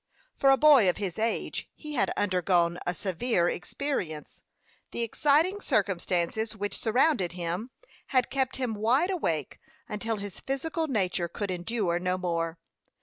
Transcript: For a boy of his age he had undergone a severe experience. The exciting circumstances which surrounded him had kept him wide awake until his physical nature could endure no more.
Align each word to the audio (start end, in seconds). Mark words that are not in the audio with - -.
For 0.35 0.49
a 0.49 0.57
boy 0.57 0.89
of 0.89 0.97
his 0.97 1.19
age 1.19 1.69
he 1.75 1.93
had 1.93 2.09
undergone 2.17 2.79
a 2.87 2.95
severe 2.95 3.47
experience. 3.47 4.41
The 4.89 5.03
exciting 5.03 5.61
circumstances 5.61 6.57
which 6.57 6.79
surrounded 6.79 7.33
him 7.33 7.69
had 8.07 8.31
kept 8.31 8.55
him 8.55 8.73
wide 8.73 9.11
awake 9.11 9.59
until 9.87 10.17
his 10.17 10.39
physical 10.39 10.87
nature 10.87 11.27
could 11.27 11.51
endure 11.51 11.99
no 11.99 12.17
more. 12.17 12.57